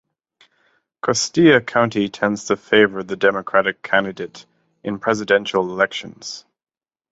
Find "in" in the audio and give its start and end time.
4.83-4.97